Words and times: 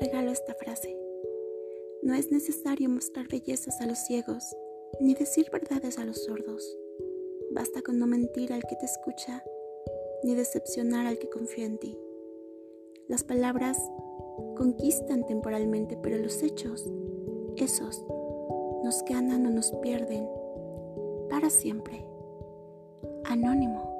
Regalo 0.00 0.30
esta 0.30 0.54
frase. 0.54 0.96
No 2.02 2.14
es 2.14 2.30
necesario 2.30 2.88
mostrar 2.88 3.28
bellezas 3.28 3.80
a 3.80 3.86
los 3.86 3.98
ciegos, 3.98 4.42
ni 5.00 5.14
decir 5.14 5.50
verdades 5.50 5.98
a 5.98 6.04
los 6.04 6.24
sordos. 6.24 6.78
Basta 7.50 7.82
con 7.82 7.98
no 7.98 8.06
mentir 8.06 8.52
al 8.52 8.62
que 8.62 8.76
te 8.76 8.86
escucha, 8.86 9.44
ni 10.22 10.34
decepcionar 10.34 11.06
al 11.06 11.18
que 11.18 11.28
confía 11.28 11.66
en 11.66 11.78
ti. 11.78 11.98
Las 13.08 13.22
palabras 13.22 13.78
conquistan 14.56 15.26
temporalmente, 15.26 15.98
pero 16.02 16.16
los 16.16 16.42
hechos, 16.42 16.90
esos, 17.56 18.04
nos 18.84 19.04
ganan 19.04 19.44
o 19.46 19.50
nos 19.50 19.72
pierden 19.82 20.26
para 21.28 21.50
siempre. 21.50 22.06
Anónimo. 23.24 23.91